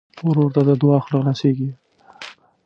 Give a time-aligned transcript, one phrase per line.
[0.27, 1.69] ورور ته د دعا خوله خلاصيږي.